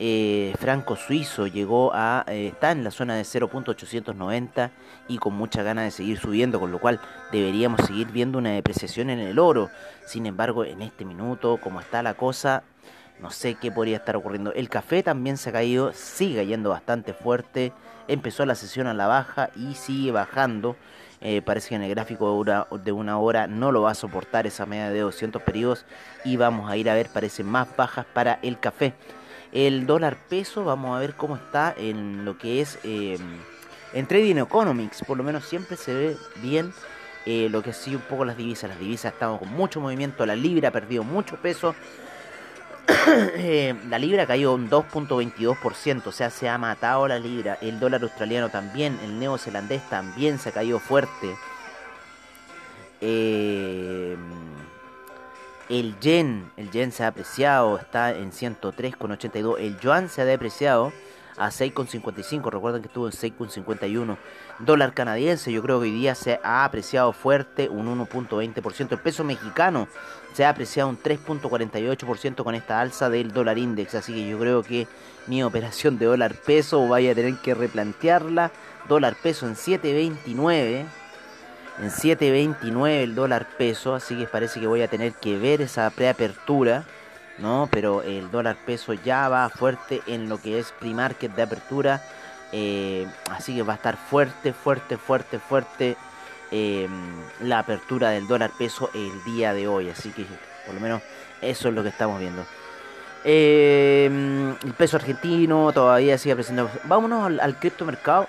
Eh, 0.02 0.54
franco 0.58 0.96
suizo 0.96 1.46
llegó 1.46 1.92
a 1.92 2.24
eh, 2.26 2.48
está 2.48 2.72
en 2.72 2.82
la 2.84 2.90
zona 2.90 3.16
de 3.16 3.22
0.890 3.22 4.70
y 5.08 5.18
con 5.18 5.34
mucha 5.34 5.62
ganas 5.62 5.84
de 5.84 5.90
seguir 5.90 6.18
subiendo, 6.18 6.58
con 6.58 6.72
lo 6.72 6.78
cual 6.78 7.00
deberíamos 7.30 7.82
seguir 7.82 8.08
viendo 8.08 8.38
una 8.38 8.50
depreciación 8.50 9.10
en 9.10 9.18
el 9.18 9.38
oro. 9.38 9.68
Sin 10.06 10.24
embargo, 10.24 10.64
en 10.64 10.80
este 10.80 11.04
minuto, 11.04 11.58
como 11.62 11.80
está 11.80 12.02
la 12.02 12.14
cosa, 12.14 12.62
no 13.20 13.30
sé 13.30 13.54
qué 13.54 13.70
podría 13.70 13.98
estar 13.98 14.16
ocurriendo. 14.16 14.52
El 14.52 14.68
café 14.68 15.02
también 15.02 15.36
se 15.36 15.50
ha 15.50 15.52
caído, 15.52 15.92
sigue 15.92 16.46
yendo 16.46 16.70
bastante 16.70 17.12
fuerte. 17.12 17.72
Empezó 18.08 18.46
la 18.46 18.54
sesión 18.54 18.86
a 18.86 18.94
la 18.94 19.06
baja 19.06 19.50
y 19.56 19.74
sigue 19.74 20.10
bajando. 20.10 20.76
Eh, 21.20 21.42
parece 21.42 21.70
que 21.70 21.74
en 21.74 21.82
el 21.82 21.90
gráfico 21.90 22.26
de 22.32 22.38
una, 22.38 22.66
de 22.82 22.92
una, 22.92 23.18
hora 23.18 23.46
no 23.46 23.72
lo 23.72 23.82
va 23.82 23.90
a 23.90 23.94
soportar 23.94 24.46
esa 24.46 24.64
media 24.64 24.90
de 24.90 25.00
200 25.00 25.42
periodos 25.42 25.84
y 26.24 26.36
vamos 26.36 26.70
a 26.70 26.78
ir 26.78 26.88
a 26.88 26.94
ver, 26.94 27.10
parece 27.10 27.44
más 27.44 27.68
bajas 27.76 28.06
para 28.06 28.38
el 28.42 28.58
café. 28.58 28.94
El 29.52 29.86
dólar 29.86 30.16
peso, 30.28 30.64
vamos 30.64 30.96
a 30.96 31.00
ver 31.00 31.14
cómo 31.14 31.36
está 31.36 31.74
en 31.76 32.24
lo 32.24 32.38
que 32.38 32.60
es 32.60 32.78
eh, 32.84 33.18
en 33.92 34.06
Trading 34.06 34.36
Economics. 34.36 35.02
Por 35.06 35.18
lo 35.18 35.24
menos 35.24 35.44
siempre 35.44 35.76
se 35.76 35.92
ve 35.92 36.16
bien 36.40 36.72
eh, 37.26 37.48
lo 37.50 37.62
que 37.62 37.72
sigue 37.72 37.96
un 37.96 38.02
poco 38.02 38.24
las 38.24 38.36
divisas. 38.36 38.70
Las 38.70 38.78
divisas 38.78 39.12
están 39.12 39.36
con 39.38 39.48
mucho 39.48 39.80
movimiento. 39.80 40.24
La 40.24 40.36
libra 40.36 40.68
ha 40.68 40.72
perdido 40.72 41.02
mucho 41.02 41.36
peso. 41.36 41.74
Eh, 43.42 43.74
la 43.88 43.98
libra 43.98 44.26
caído 44.26 44.54
un 44.54 44.68
2.22%, 44.68 46.06
o 46.06 46.12
sea, 46.12 46.30
se 46.30 46.48
ha 46.48 46.58
matado 46.58 47.08
la 47.08 47.18
libra. 47.18 47.58
El 47.60 47.80
dólar 47.80 48.02
australiano 48.02 48.48
también, 48.48 48.98
el 49.02 49.18
neozelandés 49.18 49.82
también 49.88 50.38
se 50.38 50.50
ha 50.50 50.52
caído 50.52 50.78
fuerte. 50.78 51.36
Eh, 53.00 54.16
el 55.68 55.98
yen, 56.00 56.50
el 56.56 56.70
yen 56.70 56.92
se 56.92 57.04
ha 57.04 57.08
apreciado, 57.08 57.78
está 57.78 58.10
en 58.10 58.32
103,82. 58.32 59.58
El 59.58 59.78
yuan 59.80 60.08
se 60.08 60.22
ha 60.22 60.24
depreciado 60.24 60.92
a 61.40 61.48
6,55. 61.48 62.50
Recuerden 62.50 62.82
que 62.82 62.88
estuvo 62.88 63.06
en 63.06 63.12
6,51. 63.12 64.16
Dólar 64.58 64.92
canadiense, 64.92 65.50
yo 65.50 65.62
creo 65.62 65.80
que 65.80 65.84
hoy 65.84 65.92
día 65.92 66.14
se 66.14 66.38
ha 66.44 66.64
apreciado 66.64 67.12
fuerte 67.12 67.68
un 67.68 67.86
1.20%. 67.98 68.92
El 68.92 68.98
peso 68.98 69.24
mexicano 69.24 69.88
se 70.34 70.44
ha 70.44 70.50
apreciado 70.50 70.90
un 70.90 70.98
3.48% 70.98 72.44
con 72.44 72.54
esta 72.54 72.80
alza 72.80 73.08
del 73.08 73.32
dólar 73.32 73.56
index. 73.56 73.94
Así 73.94 74.12
que 74.12 74.28
yo 74.28 74.38
creo 74.38 74.62
que 74.62 74.86
mi 75.26 75.42
operación 75.42 75.98
de 75.98 76.06
dólar 76.06 76.34
peso 76.34 76.86
vaya 76.86 77.12
a 77.12 77.14
tener 77.14 77.36
que 77.36 77.54
replantearla. 77.54 78.52
Dólar 78.86 79.16
peso 79.22 79.46
en 79.46 79.54
7.29 79.54 80.84
en 81.80 81.88
7.29 81.88 82.88
el 82.88 83.14
dólar 83.14 83.46
peso, 83.56 83.94
así 83.94 84.14
que 84.18 84.26
parece 84.26 84.60
que 84.60 84.66
voy 84.66 84.82
a 84.82 84.88
tener 84.88 85.14
que 85.14 85.38
ver 85.38 85.62
esa 85.62 85.88
preapertura, 85.88 86.84
¿no? 87.38 87.68
Pero 87.70 88.02
el 88.02 88.30
dólar 88.30 88.56
peso 88.64 88.92
ya 88.92 89.28
va 89.28 89.48
fuerte 89.48 90.02
en 90.06 90.28
lo 90.28 90.40
que 90.40 90.58
es 90.58 90.72
pre-market 90.78 91.34
de 91.34 91.42
apertura, 91.42 92.02
eh, 92.52 93.06
así 93.30 93.54
que 93.54 93.62
va 93.62 93.74
a 93.74 93.76
estar 93.76 93.96
fuerte, 93.96 94.52
fuerte, 94.52 94.96
fuerte, 94.96 95.38
fuerte 95.38 95.96
em, 96.50 96.90
la 97.42 97.60
apertura 97.60 98.10
del 98.10 98.26
dólar 98.26 98.50
peso 98.58 98.90
el 98.94 99.24
día 99.24 99.54
de 99.54 99.68
hoy, 99.68 99.88
así 99.88 100.10
que 100.10 100.26
por 100.66 100.74
lo 100.74 100.80
menos 100.80 101.02
eso 101.40 101.68
es 101.68 101.74
lo 101.74 101.82
que 101.82 101.88
estamos 101.90 102.18
viendo. 102.20 102.44
Eh, 103.24 104.06
el 104.64 104.72
peso 104.74 104.96
argentino 104.96 105.72
todavía 105.72 106.16
sigue 106.18 106.34
presentando. 106.34 106.72
Vámonos 106.84 107.26
al, 107.26 107.40
al 107.40 107.56
criptomercado. 107.58 108.28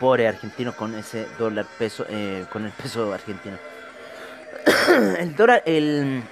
Pobre 0.00 0.28
argentino 0.28 0.74
con 0.74 0.94
ese 0.94 1.26
dólar 1.38 1.66
peso, 1.78 2.04
eh, 2.08 2.44
con 2.50 2.64
el 2.64 2.72
peso 2.72 3.12
argentino. 3.12 3.58
el 5.18 5.34
dólar, 5.34 5.62
el, 5.66 6.22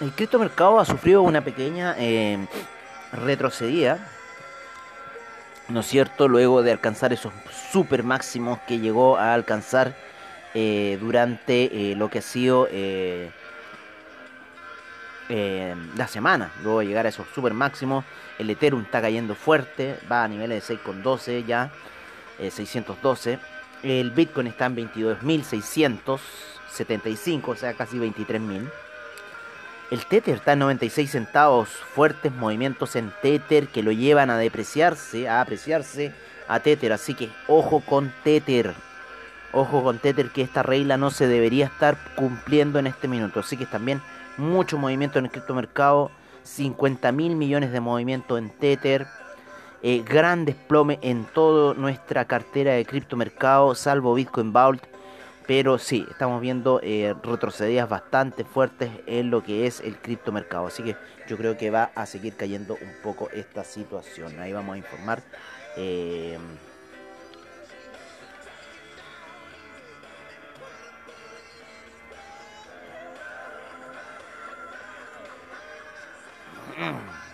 el 0.00 0.12
criptomercado 0.12 0.80
ha 0.80 0.84
sufrido 0.84 1.22
una 1.22 1.42
pequeña 1.42 1.94
eh, 1.98 2.38
retrocedida, 3.12 3.98
¿no 5.68 5.80
es 5.80 5.86
cierto? 5.86 6.28
Luego 6.28 6.62
de 6.62 6.72
alcanzar 6.72 7.12
esos 7.12 7.32
super 7.72 8.02
máximos 8.02 8.58
que 8.66 8.78
llegó 8.78 9.16
a 9.16 9.34
alcanzar 9.34 9.94
eh, 10.54 10.98
durante 11.00 11.94
lo 11.96 12.10
que 12.10 12.18
ha 12.18 12.22
sido 12.22 12.68
la 15.28 16.08
semana. 16.08 16.50
Luego 16.62 16.80
de 16.80 16.86
llegar 16.86 17.06
a 17.06 17.10
esos 17.10 17.26
super 17.34 17.52
máximos, 17.52 18.04
el 18.38 18.50
Ethereum 18.50 18.82
está 18.82 19.00
cayendo 19.00 19.34
fuerte, 19.34 19.98
va 20.10 20.24
a 20.24 20.28
niveles 20.28 20.66
de 20.66 20.76
6,12 20.76 21.44
ya. 21.44 21.70
612. 22.38 23.38
Eh, 23.82 24.00
el 24.00 24.10
Bitcoin 24.10 24.46
está 24.46 24.66
en 24.66 24.76
22.675, 24.76 27.48
o 27.48 27.56
sea, 27.56 27.74
casi 27.74 27.98
23.000. 27.98 28.70
El 29.90 30.04
Tether 30.04 30.34
está 30.34 30.52
en 30.52 30.58
96 30.58 31.10
centavos, 31.10 31.70
fuertes 31.70 32.30
movimientos 32.34 32.94
en 32.94 33.10
Tether 33.22 33.68
que 33.68 33.82
lo 33.82 33.90
llevan 33.90 34.28
a 34.28 34.36
depreciarse, 34.36 35.30
a 35.30 35.40
apreciarse 35.40 36.12
a 36.46 36.60
Tether, 36.60 36.92
así 36.92 37.14
que 37.14 37.30
ojo 37.46 37.80
con 37.80 38.12
Tether. 38.22 38.74
Ojo 39.52 39.82
con 39.82 39.98
Tether 39.98 40.28
que 40.28 40.42
esta 40.42 40.62
regla 40.62 40.98
no 40.98 41.10
se 41.10 41.26
debería 41.26 41.64
estar 41.64 41.96
cumpliendo 42.16 42.78
en 42.78 42.86
este 42.86 43.08
minuto, 43.08 43.40
así 43.40 43.56
que 43.56 43.64
también 43.64 44.02
mucho 44.36 44.76
movimiento 44.76 45.18
en 45.18 45.24
el 45.24 45.30
criptomercado, 45.30 46.10
50 46.42 47.10
mil 47.12 47.34
millones 47.34 47.72
de 47.72 47.80
movimiento 47.80 48.36
en 48.36 48.50
Tether, 48.50 49.06
eh, 49.82 50.04
gran 50.06 50.44
desplome 50.44 50.98
en 51.00 51.24
toda 51.24 51.72
nuestra 51.72 52.26
cartera 52.26 52.72
de 52.72 52.84
criptomercado, 52.84 53.74
salvo 53.74 54.12
Bitcoin 54.12 54.52
Vault. 54.52 54.84
Pero 55.48 55.78
sí, 55.78 56.06
estamos 56.10 56.42
viendo 56.42 56.78
eh, 56.82 57.14
retrocedidas 57.22 57.88
bastante 57.88 58.44
fuertes 58.44 58.90
en 59.06 59.30
lo 59.30 59.42
que 59.42 59.66
es 59.66 59.80
el 59.80 59.96
criptomercado. 59.96 60.66
Así 60.66 60.82
que 60.82 60.94
yo 61.26 61.38
creo 61.38 61.56
que 61.56 61.70
va 61.70 61.90
a 61.94 62.04
seguir 62.04 62.36
cayendo 62.36 62.74
un 62.74 62.92
poco 63.02 63.30
esta 63.30 63.64
situación. 63.64 64.38
Ahí 64.40 64.52
vamos 64.52 64.74
a 64.74 64.76
informar. 64.76 65.22
Eh, 65.78 66.36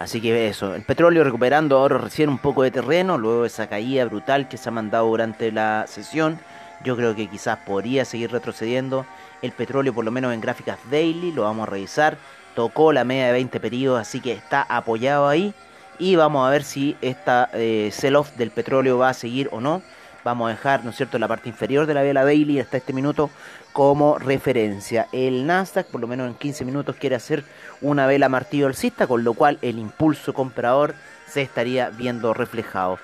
Así 0.00 0.18
que 0.22 0.48
eso, 0.48 0.74
el 0.74 0.80
petróleo 0.80 1.24
recuperando 1.24 1.76
ahora 1.76 1.98
recién 1.98 2.30
un 2.30 2.38
poco 2.38 2.62
de 2.62 2.70
terreno, 2.70 3.18
luego 3.18 3.42
de 3.42 3.48
esa 3.48 3.66
caída 3.66 4.06
brutal 4.06 4.48
que 4.48 4.56
se 4.56 4.70
ha 4.70 4.72
mandado 4.72 5.06
durante 5.06 5.52
la 5.52 5.84
sesión. 5.86 6.40
Yo 6.82 6.96
creo 6.96 7.14
que 7.14 7.28
quizás 7.28 7.58
podría 7.66 8.06
seguir 8.06 8.32
retrocediendo. 8.32 9.04
El 9.42 9.52
petróleo, 9.52 9.92
por 9.92 10.06
lo 10.06 10.10
menos 10.10 10.32
en 10.32 10.40
gráficas 10.40 10.78
daily, 10.90 11.32
lo 11.32 11.42
vamos 11.42 11.68
a 11.68 11.70
revisar. 11.70 12.16
Tocó 12.54 12.94
la 12.94 13.04
media 13.04 13.26
de 13.26 13.32
20 13.32 13.60
periodos, 13.60 14.00
así 14.00 14.20
que 14.20 14.32
está 14.32 14.62
apoyado 14.62 15.28
ahí. 15.28 15.52
Y 15.98 16.16
vamos 16.16 16.48
a 16.48 16.50
ver 16.50 16.64
si 16.64 16.96
esta 17.02 17.50
eh, 17.52 17.90
sell-off 17.92 18.34
del 18.36 18.52
petróleo 18.52 18.96
va 18.96 19.10
a 19.10 19.14
seguir 19.14 19.50
o 19.52 19.60
no. 19.60 19.82
Vamos 20.24 20.48
a 20.48 20.50
dejar, 20.50 20.84
¿no 20.84 20.90
es 20.90 20.96
cierto?, 20.96 21.18
la 21.18 21.28
parte 21.28 21.48
inferior 21.48 21.86
de 21.86 21.94
la 21.94 22.02
vela 22.02 22.24
daily 22.24 22.60
hasta 22.60 22.76
este 22.76 22.92
minuto 22.92 23.30
como 23.72 24.18
referencia. 24.18 25.08
El 25.12 25.46
Nasdaq, 25.46 25.86
por 25.86 26.00
lo 26.00 26.06
menos 26.06 26.28
en 26.28 26.34
15 26.34 26.64
minutos, 26.64 26.96
quiere 26.96 27.16
hacer 27.16 27.44
una 27.80 28.06
vela 28.06 28.28
martillo 28.28 28.66
alcista, 28.66 29.06
con 29.06 29.24
lo 29.24 29.32
cual 29.32 29.58
el 29.62 29.78
impulso 29.78 30.34
comprador 30.34 30.94
se 31.26 31.40
estaría 31.42 31.88
viendo 31.88 32.34
reflejado. 32.34 32.98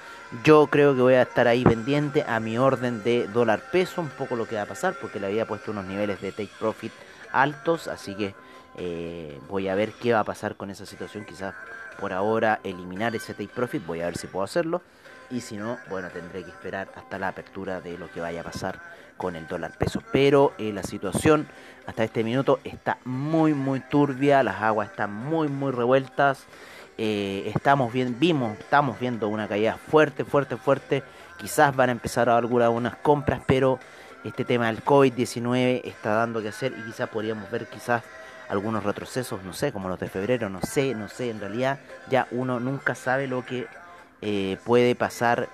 Yo 0.45 0.67
creo 0.67 0.95
que 0.95 1.01
voy 1.01 1.15
a 1.15 1.23
estar 1.23 1.49
ahí 1.49 1.65
pendiente 1.65 2.25
a 2.27 2.41
mi 2.41 2.59
orden 2.59 3.03
de 3.03 3.29
dólar 3.29 3.63
peso, 3.71 4.01
un 4.01 4.09
poco 4.09 4.37
lo 4.37 4.47
que 4.47 4.57
va 4.57 4.63
a 4.63 4.67
pasar, 4.67 4.97
porque 5.01 5.21
le 5.21 5.29
había 5.29 5.47
puesto 5.47 5.71
unos 5.71 5.87
niveles 5.87 6.21
de 6.21 6.33
take 6.33 6.51
profit 6.59 6.93
altos, 7.33 7.89
así 7.89 8.15
que 8.15 8.35
eh, 8.77 9.41
voy 9.49 9.69
a 9.69 9.75
ver 9.75 9.93
qué 9.93 10.13
va 10.13 10.21
a 10.21 10.25
pasar 10.25 10.57
con 10.57 10.71
esa 10.71 10.87
situación. 10.87 11.25
Quizás 11.25 11.55
por 11.99 12.13
ahora 12.13 12.61
eliminar 12.63 13.15
ese 13.17 13.35
take 13.35 13.53
profit, 13.55 13.85
voy 13.87 14.01
a 14.01 14.07
ver 14.07 14.17
si 14.17 14.27
puedo 14.27 14.45
hacerlo. 14.45 14.83
Y 15.31 15.41
si 15.41 15.57
no, 15.57 15.79
bueno, 15.91 16.09
tendré 16.11 16.45
que 16.45 16.51
esperar 16.51 16.89
hasta 16.95 17.19
la 17.19 17.29
apertura 17.29 17.81
de 17.81 17.99
lo 17.99 18.11
que 18.11 18.21
vaya 18.21 18.43
a 18.43 18.45
pasar 18.45 18.81
con 19.17 19.35
el 19.35 19.49
dólar 19.49 19.73
peso. 19.77 20.03
Pero 20.13 20.53
eh, 20.59 20.73
la 20.73 20.83
situación 20.83 21.49
hasta 21.87 22.05
este 22.05 22.23
minuto 22.23 22.61
está 22.65 22.99
muy, 23.05 23.55
muy 23.55 23.81
turbia, 23.81 24.43
las 24.43 24.63
aguas 24.63 24.91
están 24.91 25.13
muy, 25.13 25.49
muy 25.49 25.73
revueltas. 25.73 26.45
Eh, 26.99 27.51
estamos 27.55 27.93
bien, 27.93 28.17
vimos, 28.19 28.59
estamos 28.59 28.99
viendo 29.01 29.29
una 29.29 29.49
caída 29.49 29.77
fuerte, 29.77 30.25
fuerte, 30.25 30.57
fuerte. 30.57 31.03
Quizás 31.39 31.75
van 31.75 31.89
a 31.89 31.93
empezar 31.93 32.29
a 32.29 32.37
algunas 32.37 32.97
compras, 32.97 33.43
pero 33.47 33.79
este 34.25 34.45
tema 34.45 34.67
del 34.67 34.83
COVID-19 34.85 35.83
está 35.85 36.15
dando 36.15 36.41
que 36.41 36.49
hacer 36.49 36.73
y 36.79 36.83
quizás 36.83 37.09
podríamos 37.09 37.51
ver 37.51 37.67
quizás 37.67 38.03
algunos 38.49 38.85
retrocesos, 38.85 39.43
no 39.43 39.53
sé, 39.53 39.73
como 39.73 39.89
los 39.89 39.99
de 39.99 40.09
febrero, 40.09 40.49
no 40.49 40.61
sé, 40.63 40.95
no 40.95 41.09
sé, 41.09 41.31
en 41.31 41.41
realidad 41.41 41.79
ya 42.09 42.29
uno 42.31 42.61
nunca 42.61 42.95
sabe 42.95 43.27
lo 43.27 43.45
que 43.45 43.67
eh, 44.23 44.59
puede 44.65 44.95
pasar 44.95 45.49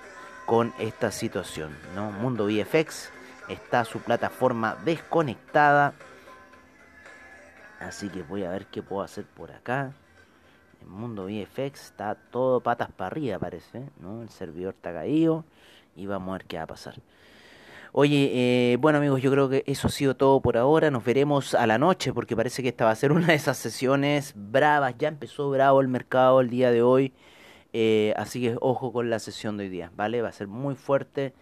con 0.45 0.73
esta 0.79 1.11
situación, 1.11 1.75
¿no? 1.95 2.11
Mundo 2.11 2.45
VFX 2.45 3.09
está 3.47 3.85
su 3.85 3.99
plataforma 3.99 4.77
desconectada. 4.83 5.93
Así 7.79 8.09
que 8.09 8.23
voy 8.23 8.43
a 8.43 8.49
ver 8.49 8.67
qué 8.67 8.81
puedo 8.81 9.01
hacer 9.01 9.25
por 9.25 9.51
acá. 9.51 9.91
Mundo 10.87 11.25
VFX 11.25 11.85
está 11.85 12.15
todo 12.15 12.61
patas 12.61 12.91
para 12.91 13.07
arriba, 13.07 13.39
parece. 13.39 13.83
¿no? 13.99 14.21
El 14.21 14.29
servidor 14.29 14.73
está 14.75 14.93
caído. 14.93 15.45
Y 15.95 16.05
vamos 16.05 16.29
a 16.29 16.37
ver 16.37 16.45
qué 16.45 16.57
va 16.57 16.63
a 16.63 16.67
pasar. 16.67 16.95
Oye, 17.95 18.31
eh, 18.33 18.77
bueno 18.77 18.97
amigos, 18.97 19.21
yo 19.21 19.29
creo 19.29 19.49
que 19.49 19.63
eso 19.67 19.87
ha 19.87 19.91
sido 19.91 20.15
todo 20.15 20.41
por 20.41 20.57
ahora. 20.57 20.89
Nos 20.89 21.05
veremos 21.05 21.53
a 21.53 21.67
la 21.67 21.77
noche 21.77 22.11
porque 22.11 22.35
parece 22.35 22.63
que 22.63 22.69
esta 22.69 22.85
va 22.85 22.91
a 22.91 22.95
ser 22.95 23.11
una 23.11 23.27
de 23.27 23.35
esas 23.35 23.55
sesiones 23.55 24.33
bravas. 24.35 24.95
Ya 24.97 25.09
empezó 25.09 25.51
bravo 25.51 25.79
el 25.79 25.87
mercado 25.87 26.41
el 26.41 26.49
día 26.49 26.71
de 26.71 26.81
hoy. 26.81 27.13
Eh, 27.71 28.15
así 28.17 28.41
que 28.41 28.57
ojo 28.61 28.91
con 28.91 29.11
la 29.11 29.19
sesión 29.19 29.57
de 29.57 29.65
hoy 29.65 29.69
día, 29.69 29.91
¿vale? 29.95 30.23
Va 30.23 30.29
a 30.29 30.31
ser 30.31 30.47
muy 30.47 30.73
fuerte. 30.73 31.35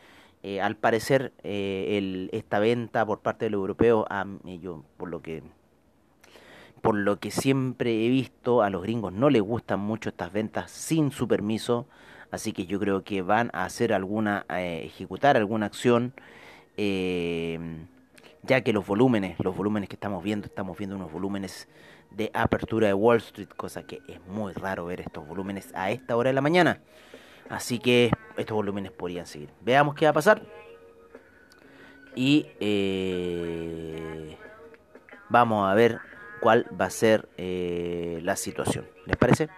Eh, 0.44 0.60
al 0.60 0.76
parecer, 0.76 1.32
eh, 1.44 2.28
esta 2.34 2.60
venta 2.60 3.06
por 3.06 3.22
parte 3.22 3.46
del 3.46 3.54
europeo, 3.54 4.06
a, 4.10 4.26
yo, 4.44 4.84
por 4.98 5.10
lo 5.10 5.22
que 5.22 5.44
por 6.82 6.96
lo 6.96 7.18
que 7.20 7.32
siempre 7.32 8.06
he 8.06 8.10
visto, 8.10 8.62
a 8.62 8.70
los 8.70 8.82
gringos 8.82 9.14
no 9.14 9.30
les 9.30 9.42
gustan 9.42 9.80
mucho 9.80 10.10
estas 10.10 10.34
ventas 10.34 10.70
sin 10.72 11.12
su 11.12 11.30
permiso, 11.30 11.88
así 12.32 12.52
que 12.52 12.66
yo 12.66 12.80
creo 12.80 13.04
que 13.04 13.22
van 13.22 13.52
a 13.54 13.66
hacer 13.66 13.94
alguna, 13.94 14.46
ejecutar 14.50 15.38
alguna 15.38 15.68
acción, 15.68 16.14
ya 16.78 18.62
que 18.62 18.74
los 18.74 18.86
volúmenes, 18.86 19.38
los 19.40 19.56
volúmenes 19.56 19.90
que 19.90 19.96
estamos 19.96 20.24
viendo, 20.24 20.48
estamos 20.48 20.78
viendo 20.78 20.96
unos 20.96 21.12
volúmenes 21.12 21.68
de 22.12 22.30
apertura 22.34 22.88
de 22.88 22.94
Wall 22.94 23.18
Street, 23.18 23.50
cosa 23.56 23.84
que 23.84 24.02
es 24.08 24.20
muy 24.28 24.54
raro 24.54 24.86
ver 24.86 25.02
estos 25.02 25.28
volúmenes 25.28 25.72
a 25.74 25.92
esta 25.92 26.16
hora 26.16 26.30
de 26.30 26.34
la 26.34 26.42
mañana. 26.42 26.82
Así 27.50 27.80
que 27.80 28.12
estos 28.38 28.56
volúmenes 28.56 28.92
podrían 28.92 29.26
seguir. 29.26 29.50
Veamos 29.62 29.96
qué 29.96 30.06
va 30.06 30.12
a 30.12 30.14
pasar. 30.14 30.42
Y 32.16 32.48
eh, 32.60 34.38
vamos 35.30 35.70
a 35.70 35.74
ver 35.74 36.00
cuál 36.42 36.66
va 36.80 36.86
a 36.86 36.90
ser 36.90 37.30
eh, 37.38 38.20
la 38.24 38.36
situación. 38.36 38.86
¿Les 39.06 39.18
parece? 39.18 39.50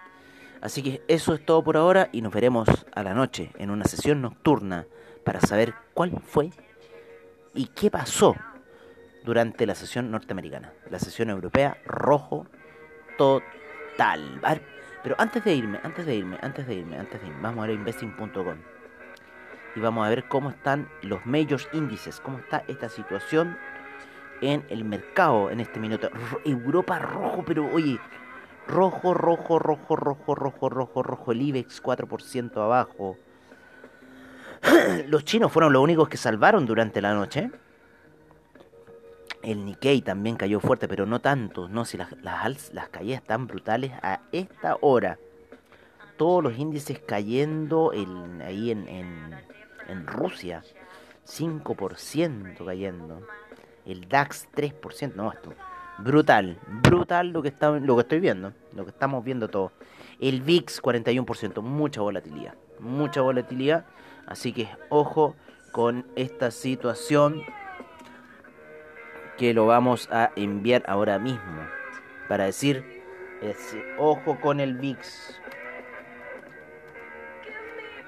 Así 0.60 0.82
que 0.82 1.02
eso 1.08 1.34
es 1.34 1.44
todo 1.44 1.62
por 1.62 1.76
ahora 1.76 2.08
y 2.12 2.22
nos 2.22 2.32
veremos 2.32 2.68
a 2.94 3.02
la 3.02 3.14
noche 3.14 3.50
en 3.58 3.70
una 3.70 3.84
sesión 3.84 4.22
nocturna 4.22 4.86
para 5.24 5.40
saber 5.40 5.74
cuál 5.94 6.20
fue 6.24 6.50
y 7.54 7.66
qué 7.66 7.90
pasó 7.90 8.36
durante 9.24 9.66
la 9.66 9.74
sesión 9.74 10.10
norteamericana. 10.10 10.72
La 10.90 10.98
sesión 10.98 11.30
europea, 11.30 11.78
rojo 11.86 12.46
total. 13.16 14.40
Pero 15.02 15.14
antes 15.18 15.44
de 15.44 15.54
irme, 15.54 15.80
antes 15.82 16.06
de 16.06 16.14
irme, 16.14 16.38
antes 16.42 16.66
de 16.66 16.74
irme, 16.74 16.98
antes 16.98 17.20
de 17.20 17.28
irme, 17.28 17.42
vamos 17.42 17.64
a 17.64 17.66
ver 17.66 17.76
investing.com. 17.76 18.56
Y 19.76 19.80
vamos 19.80 20.06
a 20.06 20.08
ver 20.08 20.28
cómo 20.28 20.50
están 20.50 20.88
los 21.02 21.24
majors 21.26 21.68
índices, 21.72 22.20
cómo 22.20 22.38
está 22.38 22.64
esta 22.68 22.88
situación 22.88 23.56
en 24.40 24.64
el 24.68 24.84
mercado 24.84 25.50
en 25.50 25.60
este 25.60 25.80
minuto. 25.80 26.10
Europa 26.44 26.98
rojo, 26.98 27.44
pero 27.46 27.68
oye, 27.72 27.98
rojo, 28.68 29.14
rojo, 29.14 29.58
rojo, 29.58 29.96
rojo, 29.96 30.34
rojo, 30.34 30.68
rojo, 30.68 31.02
rojo, 31.02 31.32
el 31.32 31.42
IBEX 31.42 31.82
4% 31.82 32.56
abajo. 32.56 33.16
Los 35.08 35.24
chinos 35.24 35.52
fueron 35.52 35.72
los 35.72 35.82
únicos 35.82 36.08
que 36.08 36.16
salvaron 36.16 36.66
durante 36.66 37.00
la 37.00 37.14
noche. 37.14 37.50
El 39.42 39.64
Nikkei 39.64 40.00
también 40.00 40.36
cayó 40.36 40.58
fuerte, 40.58 40.88
pero 40.88 41.04
no 41.04 41.20
tanto. 41.20 41.68
No, 41.68 41.84
si 41.84 41.98
las, 41.98 42.10
las, 42.22 42.88
caídas 42.88 43.20
están 43.20 43.46
brutales 43.46 43.92
a 44.02 44.20
esta 44.32 44.78
hora. 44.80 45.18
Todos 46.16 46.42
los 46.42 46.58
índices 46.58 46.98
cayendo 46.98 47.92
ahí 48.42 48.70
en, 48.70 48.88
en, 48.88 50.06
Rusia. 50.06 50.62
5% 51.26 52.64
cayendo. 52.64 53.26
El 53.84 54.08
DAX 54.08 54.48
3%. 54.54 55.14
No, 55.14 55.30
esto 55.32 55.52
Brutal, 55.98 56.58
brutal 56.82 57.28
lo 57.28 57.40
que, 57.40 57.48
está, 57.48 57.70
lo 57.70 57.94
que 57.94 58.02
estoy 58.02 58.18
viendo, 58.18 58.52
lo 58.74 58.84
que 58.84 58.90
estamos 58.90 59.24
viendo 59.24 59.48
todo. 59.48 59.70
El 60.18 60.40
VIX 60.42 60.82
41%, 60.82 61.62
mucha 61.62 62.00
volatilidad, 62.00 62.54
mucha 62.80 63.20
volatilidad. 63.20 63.84
Así 64.26 64.52
que 64.52 64.68
ojo 64.88 65.36
con 65.72 66.06
esta 66.16 66.50
situación 66.50 67.42
que 69.36 69.52
lo 69.52 69.66
vamos 69.66 70.08
a 70.12 70.30
enviar 70.36 70.82
ahora 70.86 71.18
mismo 71.18 71.66
para 72.28 72.44
decir 72.44 72.84
ojo 73.98 74.40
con 74.40 74.60
el 74.60 74.74
VIX. 74.74 75.40